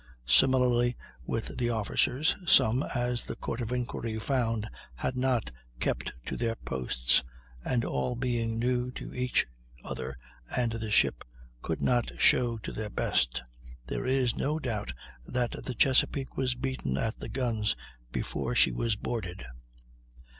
[0.25, 0.97] Similarly
[1.27, 6.55] with the officers; some, as the Court of Inquiry found, had not kept to their
[6.55, 7.21] posts,
[7.63, 9.45] and all being new to each
[9.83, 10.17] other
[10.57, 11.23] and the ship,
[11.61, 13.43] could not show to their best.
[13.85, 14.91] There is no doubt
[15.27, 17.75] that the Chesapeake was beaten at the guns
[18.11, 19.45] before she was boarded.